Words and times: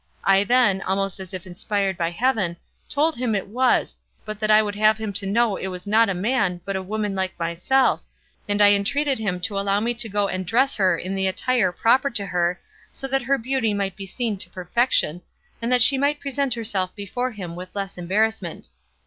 I 0.23 0.43
then, 0.43 0.81
almost 0.81 1.19
as 1.19 1.31
if 1.31 1.45
inspired 1.45 1.95
by 1.95 2.09
heaven, 2.09 2.57
told 2.89 3.15
him 3.17 3.35
it 3.35 3.45
was, 3.47 3.95
but 4.25 4.39
that 4.39 4.49
I 4.49 4.59
would 4.63 4.73
have 4.73 4.97
him 4.97 5.13
to 5.13 5.27
know 5.27 5.57
it 5.57 5.67
was 5.67 5.85
not 5.85 6.09
a 6.09 6.15
man, 6.15 6.59
but 6.65 6.75
a 6.75 6.81
woman 6.81 7.13
like 7.13 7.37
myself, 7.37 8.01
and 8.49 8.63
I 8.63 8.71
entreated 8.71 9.19
him 9.19 9.39
to 9.41 9.59
allow 9.59 9.79
me 9.79 9.93
to 9.93 10.09
go 10.09 10.27
and 10.27 10.43
dress 10.43 10.73
her 10.73 10.97
in 10.97 11.13
the 11.13 11.27
attire 11.27 11.71
proper 11.71 12.09
to 12.09 12.25
her, 12.25 12.59
so 12.91 13.07
that 13.09 13.21
her 13.21 13.37
beauty 13.37 13.75
might 13.75 13.95
be 13.95 14.07
seen 14.07 14.37
to 14.37 14.49
perfection, 14.49 15.21
and 15.61 15.71
that 15.71 15.83
she 15.83 15.99
might 15.99 16.19
present 16.19 16.55
herself 16.55 16.95
before 16.95 17.29
him 17.33 17.55
with 17.55 17.69
less 17.75 17.95
embarrassment. 17.95 18.69